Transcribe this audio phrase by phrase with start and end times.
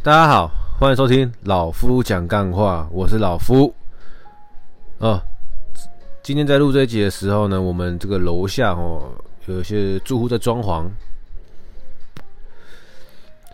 [0.00, 3.74] 大家好，欢迎收听老夫讲干话，我是老夫。
[4.98, 5.20] 哦，
[6.22, 9.12] 今天在录这一集的时候呢，我们这个楼下哦，
[9.46, 10.88] 有一些住户在装潢，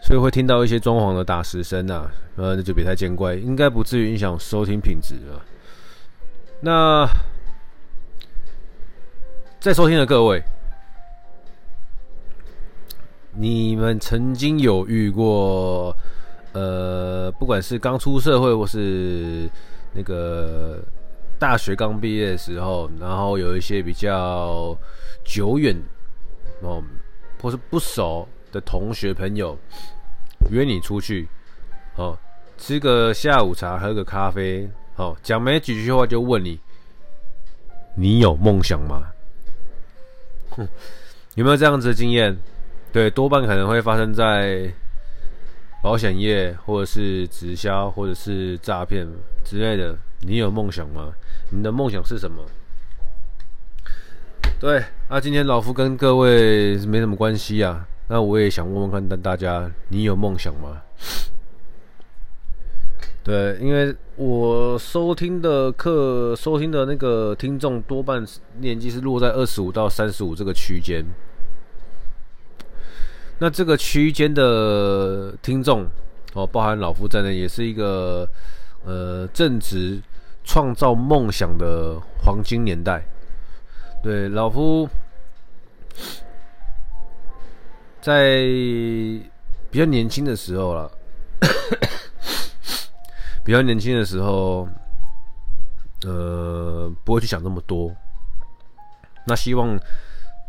[0.02, 5.40] 所以会听到一些装潢的打石声啊，呃，那就别太见怪，应该不至于影响收听品质啊。
[6.60, 7.06] 那
[9.60, 10.44] 在收听的各位。
[13.36, 15.92] 你们曾经有遇过，
[16.54, 19.50] 呃，不管是刚出社会，或是
[19.92, 20.78] 那个
[21.38, 24.76] 大学刚毕业的时候，然后有一些比较
[25.24, 25.76] 久远
[26.62, 26.82] 哦，
[27.42, 29.58] 或是不熟的同学朋友
[30.50, 31.28] 约你出去，
[31.96, 32.16] 哦，
[32.56, 36.60] 吃个下午茶，喝个咖啡，哦，讲没几句话就问你，
[37.96, 39.02] 你有梦想吗？
[40.50, 40.68] 哼，
[41.34, 42.38] 有没有这样子的经验？
[42.92, 44.72] 对，多半可能会发生在
[45.84, 49.06] 保险业，或者是直销，或者是诈骗
[49.44, 49.94] 之类的。
[50.22, 51.12] 你有梦想吗？
[51.50, 52.42] 你的梦想是什么？
[54.58, 57.86] 对，那、啊、今天老夫跟各位没什么关系啊。
[58.08, 60.80] 那我也想问问看大家，你有梦想吗？
[63.22, 68.24] 对，因为我收听的课，收听的那个听众多半
[68.58, 71.04] 年纪是落在二十五到三十五这个区间。
[73.38, 75.86] 那这个区间的听众
[76.34, 78.28] 哦，包含老夫在内，也是一个
[78.84, 80.00] 呃正值
[80.44, 83.04] 创造梦想的黄金年代。
[84.02, 84.88] 对，老夫
[88.00, 88.44] 在
[89.70, 90.90] 比较年轻的时候了，
[93.44, 94.68] 比较年轻的时候，
[96.06, 97.92] 呃，不会去想那么多。
[99.26, 99.78] 那希望。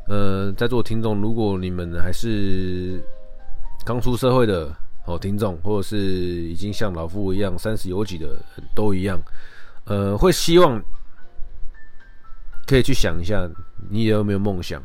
[0.07, 3.03] 呃，在座听众，如果你们还是
[3.83, 4.71] 刚出社会的
[5.03, 8.39] 好听众，或者是已经像老夫一样三十有几的，
[8.75, 9.19] 都一样，
[9.85, 10.79] 呃，会希望
[12.67, 13.49] 可以去想一下，
[13.89, 14.79] 你有没有梦想？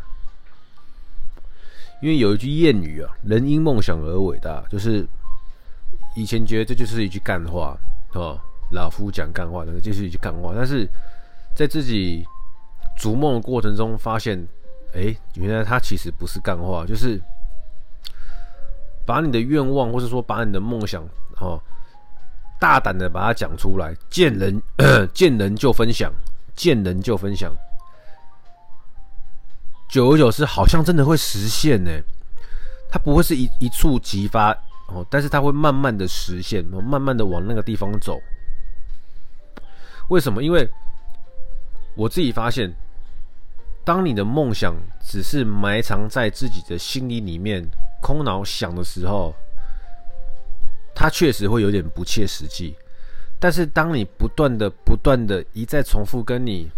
[2.00, 5.06] 因为有一句谚语啊，“人因梦想而伟大”，就是
[6.16, 7.76] 以前觉得这就是一句干话
[8.14, 8.40] 哦，
[8.72, 10.88] 老夫讲干话，那就是一句干话，但是
[11.54, 12.24] 在自己
[12.96, 14.48] 逐梦的过程中发现。
[14.92, 17.20] 哎，原来他其实不是干话，就是
[19.06, 21.00] 把你的愿望，或是说把你的梦想，
[21.40, 21.60] 哦，
[22.58, 24.60] 大胆的把它讲出来，见人
[25.14, 26.12] 见人就分享，
[26.56, 27.52] 见人就分享，
[29.88, 31.90] 久而久之，好像真的会实现呢。
[32.90, 34.50] 它不会是一一触即发
[34.88, 38.20] 哦，但是它会慢慢的实现，慢慢的往那个地方走。
[40.08, 40.42] 为什么？
[40.42, 40.68] 因为
[41.94, 42.74] 我自己发现。
[43.90, 47.68] 当你的梦想只是埋藏在自己的心里里面，
[48.00, 49.34] 空脑想的时候，
[50.94, 52.76] 它确实会有点不切实际。
[53.40, 56.70] 但是，当你不断的、不断的一再重复跟你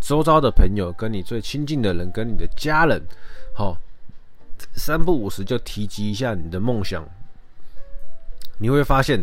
[0.00, 3.02] 周遭的朋友、跟你最亲近的人、跟你的家人，
[3.52, 3.76] 好，
[4.76, 7.04] 三不五时就提及一下你的梦想，
[8.58, 9.20] 你会发现，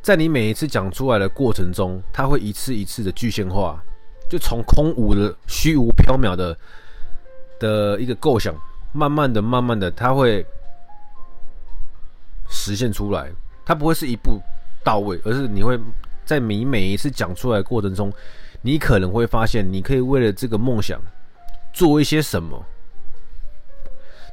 [0.00, 3.84] 在你每一次讲出来的过程中，它会一次一次的具象化。
[4.30, 6.56] 就从空无的虚无缥缈的
[7.58, 8.54] 的一个构想，
[8.92, 10.46] 慢慢的、慢慢的，它会
[12.48, 13.28] 实现出来。
[13.66, 14.40] 它不会是一步
[14.84, 15.78] 到位，而是你会
[16.24, 18.12] 在你每一次讲出来过程中，
[18.62, 21.00] 你可能会发现，你可以为了这个梦想
[21.72, 22.64] 做一些什么，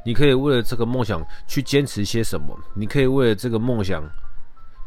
[0.05, 4.03] 你可以为了这个梦想去坚持些什么，你可以为了这个梦想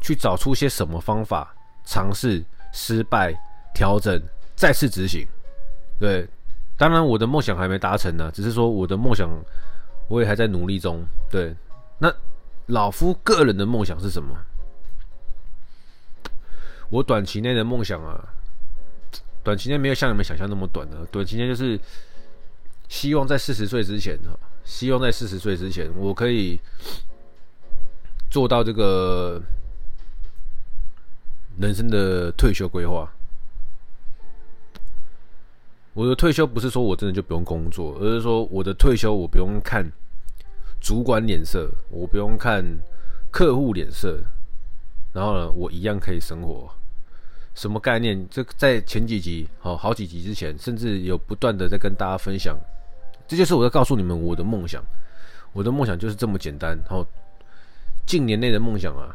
[0.01, 1.53] 去找出些什么方法，
[1.85, 2.41] 尝试、
[2.71, 3.33] 失败、
[3.73, 4.21] 调整。
[4.61, 5.27] 再次执行，
[5.99, 6.27] 对，
[6.77, 9.27] 当然我的梦想还没达成呢，只是说我的梦想
[10.07, 11.03] 我也还在努力中。
[11.31, 11.55] 对，
[11.97, 12.13] 那
[12.67, 14.37] 老夫个人的梦想是什么？
[16.91, 18.23] 我短期内的梦想啊，
[19.43, 21.79] 短期内没有像你们想象那么短的，短期内就是
[22.87, 24.29] 希望在四十岁之前呢，
[24.63, 26.59] 希望在四十岁之前，我可以
[28.29, 29.41] 做到这个
[31.57, 33.11] 人生的退休规划。
[35.93, 39.85] 我的退休不是说我真的就不用工作，而是说我的退休我不用看
[40.79, 42.63] 主管脸色，我不用看
[43.29, 44.23] 客户脸色，
[45.13, 46.69] 然后呢，我一样可以生活。
[47.53, 48.25] 什么概念？
[48.29, 52.57] 这在前几集，好好几集之前，甚至有不断的在跟大家分享。
[53.27, 54.81] 这就是我在告诉你们我的梦想，
[55.51, 56.79] 我的梦想就是这么简单。
[56.89, 57.05] 哦
[58.05, 59.13] 近年内的梦想啊。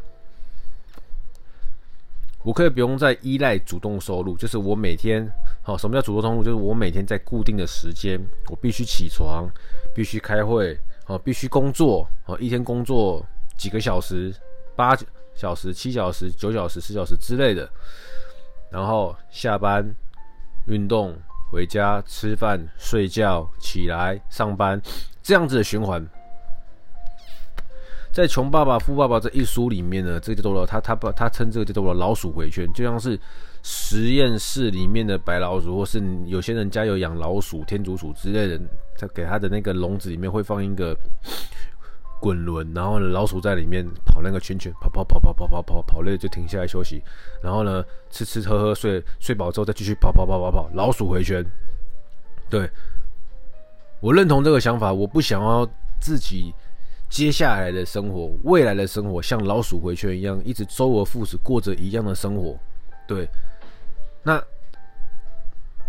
[2.43, 5.29] 我可以不用再依赖主动收入，就是我每天，
[5.67, 6.45] 好，什么叫主动通路？
[6.45, 9.51] 就是我每天在固定的时间，我必须起床，
[9.93, 13.21] 必须开会，好，必须工作，好，一天工作
[13.59, 14.33] 几个小时，
[14.77, 14.97] 八
[15.35, 17.69] 小时、七小时、九小时、十小时之类的，
[18.71, 19.93] 然后下班、
[20.69, 21.13] 运动、
[21.51, 24.81] 回家、吃饭、睡觉、起来、上班，
[25.21, 26.09] 这样子的循环。
[28.17, 33.21] 在《穷爸爸富爸爸》这一书里面呢，这个叫做他他把他称这个叫做老鼠回圈，就像是
[33.63, 38.59] 实验室里面的白老鼠，或是有些人家有养老鼠、天竺鼠之类的，
[38.97, 40.97] 他给他的那个笼子里面会放一个
[42.19, 47.03] 滚轮，然后呢，老鼠在里面跑那个圈圈，跑跑跑跑跑跑跑跑累就停下来休息，
[47.43, 51.45] 然后呢，吃吃喝喝睡睡饱之后再继续跑跑跑跑跑，老鼠回圈。
[52.49, 52.67] 对，
[54.01, 55.69] 我认同这个想法，我不想要
[56.01, 56.55] 自己。
[57.09, 62.59] 接下来的生活，未来的生活，像老鼠回圈一样，一直周而复始过着一样的生活。
[63.07, 63.29] 对，
[64.23, 64.43] 那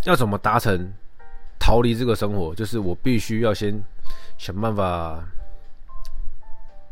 [0.04, 0.94] 要怎么达成
[1.60, 2.54] 逃离这个生活？
[2.56, 3.84] 就是我必须要先
[4.38, 5.28] 想办法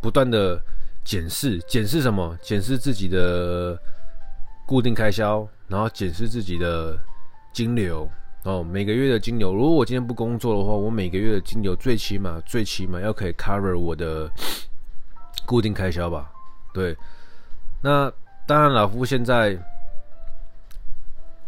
[0.02, 0.60] 不断的
[1.04, 2.38] 检视，检视什么？
[2.42, 3.80] 检视自己的
[4.66, 7.00] 固定开销，然后检视自己的
[7.54, 8.10] 金流。
[8.46, 14.30] 哦，每个月的金流，如果我今天不工作的话，我每个月的金流最起码最起码要可以 cover 我的
[15.48, 16.32] 固定开销吧？
[16.72, 16.96] 对，
[17.82, 18.12] 那
[18.46, 19.58] 当然老夫现在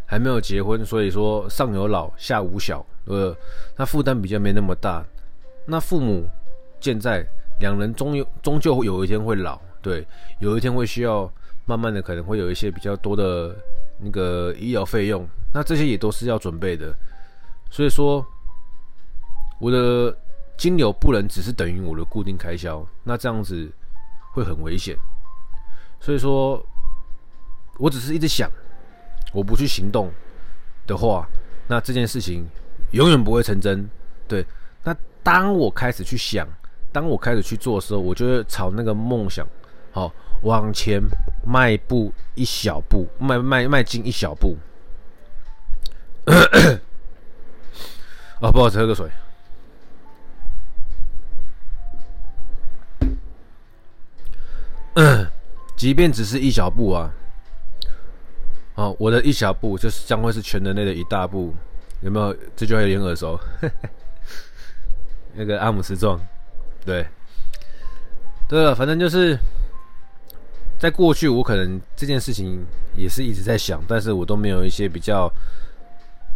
[0.08, 3.36] 还没有结婚，所以说上有老下无小，呃，
[3.76, 5.06] 那负担比较没那么大。
[5.68, 6.28] 那父母
[6.80, 7.24] 健在，
[7.60, 10.04] 两人终有终究有一天会老，对，
[10.40, 11.32] 有一天会需要
[11.66, 13.56] 慢慢的可能会有一些比较多的
[14.00, 15.28] 那个医疗费用。
[15.54, 16.94] 那这些也都是要准备的，
[17.70, 18.24] 所以说
[19.60, 20.16] 我的
[20.58, 23.72] 金流不能只是等于我的固定开销，那这样子
[24.34, 24.96] 会很危险。
[26.00, 26.64] 所以说，
[27.80, 28.52] 我只是一直想，
[29.34, 30.12] 我不去行动
[30.86, 31.28] 的话，
[31.68, 32.48] 那这件事情
[32.92, 33.90] 永远不会成真。
[34.28, 34.46] 对，
[34.84, 36.48] 那当我开始去想，
[36.92, 39.48] 当我开始去做的时候，我就会朝那个梦想，
[39.92, 41.02] 好往前
[41.46, 44.58] 迈步一小步，迈迈迈进一小步。
[48.40, 49.10] 啊， 不好意思，喝个水。
[55.78, 57.14] 即便只是一小步啊，
[58.76, 61.54] 哦，我的一小步就是将会是全人类的一大步，
[62.02, 62.36] 有没有？
[62.56, 63.40] 这句话有点耳熟。
[65.40, 66.20] 那个阿姆斯壮，
[66.84, 67.06] 对，
[68.50, 69.38] 对了，反正就是
[70.80, 72.66] 在过去，我可能这件事情
[72.96, 75.32] 也是一直在想，但是我都没有一些比较。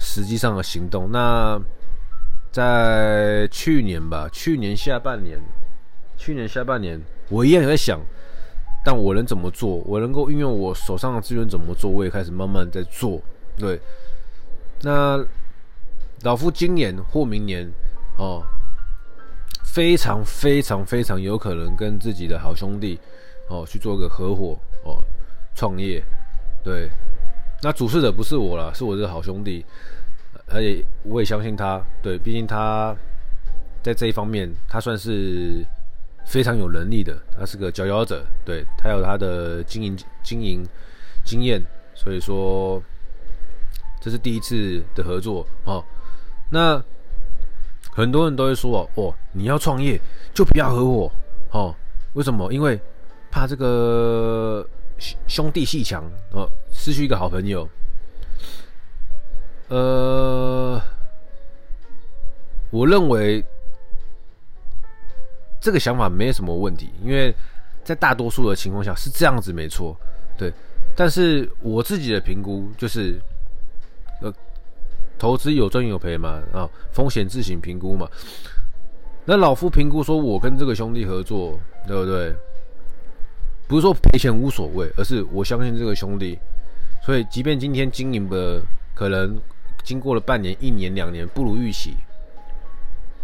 [0.04, 1.62] 实际上的行动，那
[2.52, 5.40] 在去年吧，去年下半年，
[6.18, 7.00] 去年下半年，
[7.30, 8.02] 我一样也在想，
[8.84, 9.76] 但我能怎么做？
[9.86, 11.88] 我能够运用我手上的资源怎么做？
[11.88, 13.22] 我也开始慢慢在做。
[13.60, 13.80] 对，
[14.82, 15.24] 那
[16.24, 17.72] 老夫今年或明年
[18.18, 18.44] 哦，
[19.64, 23.00] 非常非常非常有可能跟自己的好兄弟
[23.52, 25.04] 哦去做个合伙哦，
[25.54, 26.02] 创业，
[26.64, 26.90] 对。
[27.62, 29.64] 那主事者不是我啦，是我这个好兄弟，
[30.48, 31.80] 而且我也相信他。
[32.02, 32.96] 对，毕竟他
[33.84, 35.64] 在这一方面，他算是
[36.26, 37.16] 非常有能力的。
[37.38, 40.66] 他是个佼佼者，对，他有他的经营经营
[41.24, 41.62] 经验，
[41.94, 42.82] 所以说
[44.00, 45.84] 这是第一次的合作哦。
[46.50, 46.84] 那
[47.92, 50.02] 很多人都会说哦，你要创业
[50.34, 51.12] 就不要合伙
[51.52, 51.76] 哦。
[52.14, 52.52] 为什么？
[52.52, 52.80] 因为
[53.32, 54.68] 怕这个。
[55.26, 57.68] 兄弟戏强哦，失去一个好朋友。
[59.68, 60.80] 呃，
[62.70, 63.44] 我认为
[65.60, 67.34] 这个想法没什么问题，因为
[67.84, 69.98] 在大多数的情况下是这样子，没错。
[70.38, 70.54] 对，
[70.96, 73.20] 但是我自己的评估就是，
[74.22, 74.32] 呃，
[75.18, 78.08] 投资有赚有赔嘛，啊，风险自行评估嘛。
[79.26, 82.36] 那老夫评估说，我跟这个兄弟合作，对不对？
[83.72, 86.38] 不是说赔钱无所谓，而是我相信这个兄弟，
[87.06, 88.62] 所以即便今天经营的
[88.94, 89.42] 可能
[89.82, 91.96] 经过了半年、一年、两年不如预期，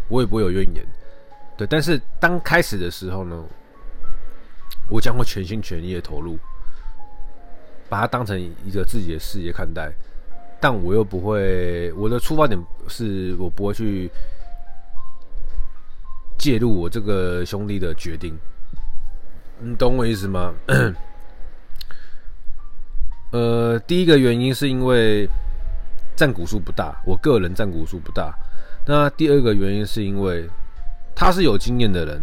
[0.08, 0.86] 我也不会有怨言。
[1.58, 3.44] 对，但是当开始的时候呢，
[4.89, 6.39] 我将会全心全意的投入，
[7.89, 9.92] 把它当成一个自己的事业看待，
[10.62, 14.10] 但我又不会，我的出发点是我不会去
[16.38, 18.34] 介入我这个兄弟的决定。
[19.59, 20.53] 你懂我意思吗？
[23.31, 25.27] 呃，第一个原因是因为
[26.15, 28.33] 占股数不大，我个人占股数不大。
[28.85, 30.47] 那第二个原因是因为
[31.15, 32.21] 他是有经验的人，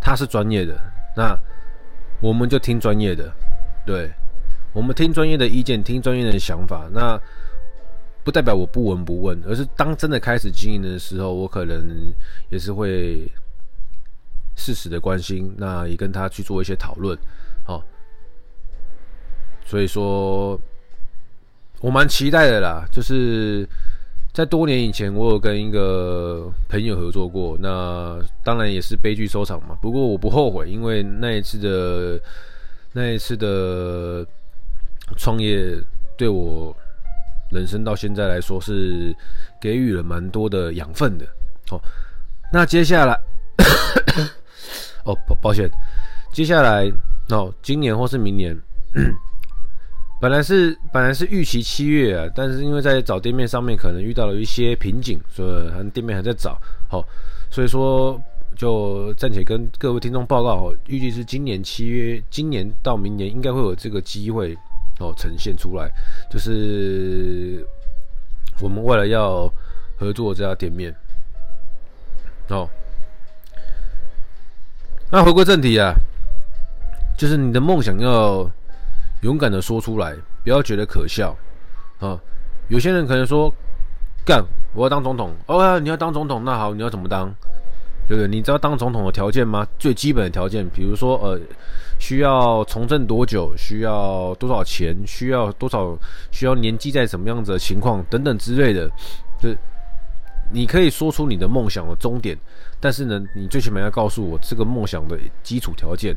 [0.00, 0.78] 他是专业的，
[1.16, 1.36] 那
[2.20, 3.32] 我们就听专业的，
[3.86, 4.12] 对，
[4.72, 6.86] 我们听专业的意见，听专业的想法。
[6.92, 7.18] 那
[8.22, 12.12] 不代表我不闻不问，而是当真的开始经营的时候，我可能
[12.50, 13.32] 也是会。
[14.56, 17.16] 适时的关心，那也跟他去做一些讨论，
[17.64, 17.84] 好，
[19.64, 20.58] 所以说，
[21.80, 22.84] 我蛮期待的啦。
[22.90, 23.68] 就是
[24.32, 29.76] 在多年以前，我有跟一个朋友合作过，那当然也是悲剧收场嘛。
[29.80, 32.20] 不过我不后悔，因为那一次的
[32.92, 34.26] 那一次的
[35.16, 35.76] 创业，
[36.16, 36.74] 对我
[37.50, 39.14] 人生到现在来说是
[39.60, 41.26] 给予了蛮多的养分的。
[41.68, 41.80] 好，
[42.52, 43.18] 那接下来，
[45.06, 45.70] 哦，抱抱歉，
[46.32, 46.92] 接下来
[47.30, 48.56] 哦，今年或是明年。
[50.18, 56.58] 本来是本来是预期七月啊，但是因为在找店面上面可能遇到了一些瓶颈，所以还店面还在找，
[56.88, 57.04] 好，
[57.50, 58.18] 所以说
[58.56, 64.56] 就暂且跟各位听众报告，预计是今年七月，今年到明年应该会有这个机会
[65.00, 65.90] 哦呈现出来，
[66.30, 67.62] 就是
[68.62, 69.46] 我们为了要
[69.98, 70.96] 合作这家店面，
[72.48, 72.66] 哦，
[75.10, 75.94] 那回归正题啊，
[77.16, 78.50] 就是你的梦想要。
[79.22, 81.34] 勇敢的说出来，不要觉得可笑
[82.00, 82.20] 啊！
[82.68, 83.52] 有些人可能说
[84.26, 84.44] ：“干，
[84.74, 87.34] 我要当总统。”哦，你要当总统，那好，你要怎么当？
[88.06, 88.28] 对不对？
[88.28, 89.66] 你知道当总统的条件吗？
[89.78, 91.40] 最基本的条件，比如说，呃，
[91.98, 93.54] 需要从政多久？
[93.56, 94.94] 需要多少钱？
[95.06, 95.98] 需要多少？
[96.30, 98.86] 需要年纪在什么样子的情况等等之类的。
[99.40, 99.58] 就是
[100.50, 102.36] 你可以说出你的梦想的终点，
[102.80, 106.14] 但是呢，你最起码要告诉我这个梦想的基础条件。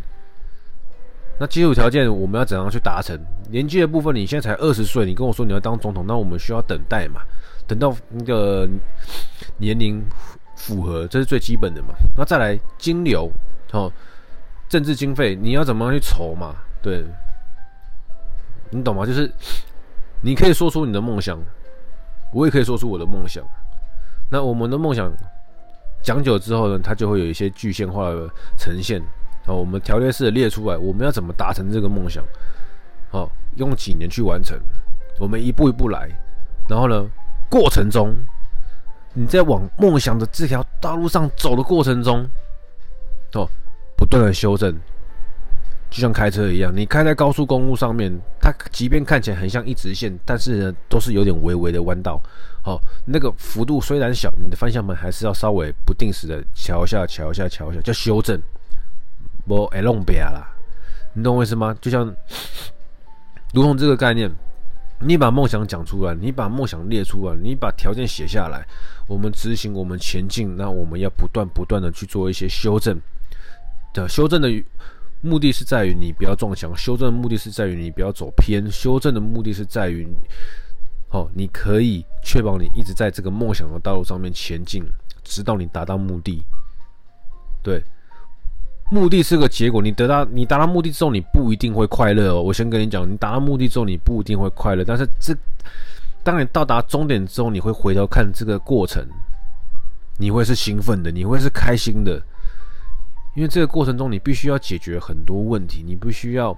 [1.39, 3.17] 那基础条件我们要怎样去达成？
[3.49, 7.21] 年纪的部分，你现在才二十岁，你跟我说你要当总统，那我们需要等待嘛？
[7.65, 8.67] 等到那个
[9.57, 10.03] 年龄
[10.55, 11.93] 符合，这是最基本的嘛？
[12.15, 13.31] 那再来金流
[13.71, 13.91] 哦，
[14.67, 16.55] 政治经费你要怎么样去筹嘛？
[16.81, 17.05] 对，
[18.69, 19.05] 你懂吗？
[19.05, 19.31] 就是
[20.21, 21.39] 你可以说出你的梦想，
[22.33, 23.41] 我也可以说出我的梦想。
[24.31, 25.11] 那我们的梦想
[26.03, 29.01] 讲久之后呢，它就会有一些具现化的呈现。
[29.45, 32.23] 好，我们条列式的列出来，我们要怎么达成这个梦想？
[33.09, 34.57] 好，用几年去完成？
[35.19, 36.09] 我们一步一步来，
[36.69, 37.05] 然后呢，
[37.49, 38.15] 过程中，
[39.13, 42.23] 你在往梦想的这条道路上走的过程中，
[43.33, 43.49] 哦，
[43.97, 44.73] 不断的修正，
[45.89, 52.21] 就像开车一样，你开在高速公路上面，它即便看起来很像一直线，但是呢，都是有点微微的弯道。
[52.61, 58.39] 好，那个幅度虽然小，你的方向盘还是要稍微不定时的调一下、调一下、调一下，叫修正。
[59.47, 60.47] 不爱弄别啦，
[61.13, 61.75] 你懂我意思吗？
[61.81, 62.05] 就像，
[63.51, 64.29] 如同这个概念，
[64.99, 68.63] 你把梦想讲出来，你把梦想列出来，你把条件写下来，
[69.07, 73.01] 我们执行，我们前进，那我们要不断不断的去做一些修正。
[73.91, 74.47] 的修正的
[75.21, 80.07] 目的是在于你不要撞墙，修正的目的是在于你不要走偏，修正的目的是在于，
[81.11, 84.83] 哦，你可以确保你一直在这个梦想的道路上面前进，
[85.23, 86.43] 直到你达到目的。
[87.61, 87.83] 对。
[88.91, 92.41] 目的是个结果，你得到你达到目的之后，你不一定会快乐哦。
[92.41, 94.83] 我先跟你讲，你达到目的之后，你不一定会快乐。
[94.83, 95.31] 但是这，
[96.23, 99.05] 当你到达终点之后，你会回头看这个过程，
[100.17, 102.19] 你会是兴奋的，你会是开心的，
[103.35, 106.55] 因为这个过程中你必须要解决很多问题，你必须要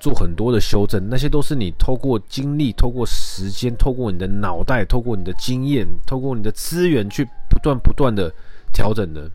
[0.00, 8.32] 做很多的修正，那些都是你透过精力、透过时间、透过你的脑袋、透过你的经验、透过你的资源去不断不断的
[8.72, 9.30] 调整的。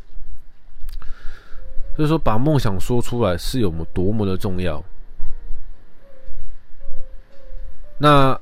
[1.95, 4.83] 所以说，把梦想说出来是有多么的重要。
[7.99, 8.39] 那，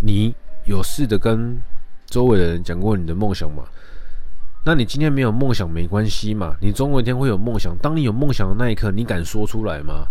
[0.00, 1.60] 你有试着跟
[2.06, 3.64] 周围的人讲过你的梦想吗？
[4.66, 7.78] 那你今天没有梦想没关系嘛，你总有一天会有梦想。
[7.78, 10.08] 当你有梦想的那一刻，你敢说出来吗？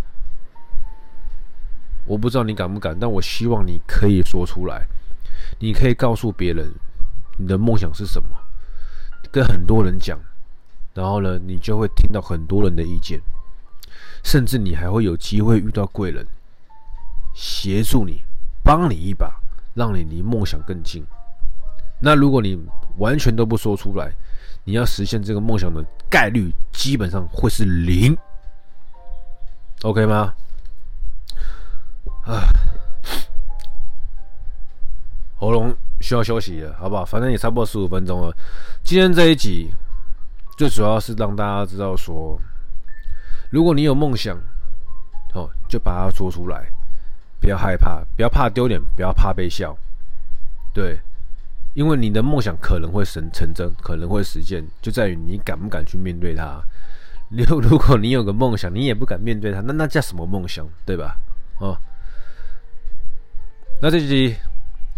[2.05, 4.87] 我不知道你敢不敢，但我希望你可以说出来。
[5.59, 6.73] 你可以告诉别人
[7.37, 8.29] 你的梦想是什么，
[9.29, 10.17] 跟很多人讲。
[10.93, 13.19] 然后呢，你就会听到很多人的意见，
[14.23, 16.25] 甚至你还会有机会遇到贵人，
[17.33, 18.23] 协助你，
[18.63, 19.37] 帮你一把，
[19.73, 21.05] 让你离梦想更近。
[21.99, 22.57] 那如果你
[22.99, 24.13] 完全都不说出来，
[24.63, 28.17] 你要实现这个梦想的概率基本上会是零。
[29.83, 30.33] OK 吗？
[32.23, 32.47] 啊，
[35.37, 37.05] 喉咙需要休息了，好不好？
[37.05, 38.35] 反正也差不多十五分钟了。
[38.83, 39.73] 今天这一集。
[40.57, 42.39] 最主要是让大家知道说，
[43.49, 44.37] 如果你有梦想，
[45.33, 46.71] 哦，就把它说出来，
[47.41, 49.77] 不要害怕，不要怕丢脸，不要怕被笑，
[50.73, 50.97] 对，
[51.75, 56.59] 因为你的梦想可能会成成真，可能会实现，就在于你敢不敢去面对它。
[57.29, 61.15] 如 如果你有个梦想，你也不敢面对它，那那叫什么梦想，对吧？
[61.59, 61.77] 哦，
[63.79, 64.35] 那这集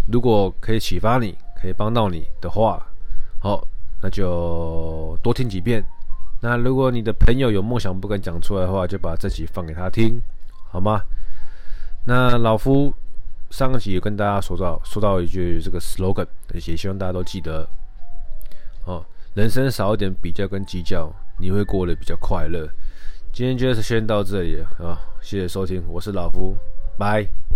[0.09, 2.87] 如果可以启发你，可以帮到你的话，
[3.39, 3.67] 好。
[3.99, 5.83] 那就多听几遍。
[6.39, 10.21] 那如果你的朋友有梦想不敢讲出来的话，就把这集放给他听，
[10.69, 11.01] 好吗？
[12.05, 12.93] 那老夫
[13.49, 17.67] 上个集有跟大家说到说到一句这个 slogan，也希望大家都记得
[18.85, 19.03] 哦，
[19.35, 22.67] 人生少一点比较跟计较，你会过得比较快乐。
[23.31, 26.55] 今天就是先到这里啊，谢谢收听，我是老夫，
[26.97, 27.46] 拜。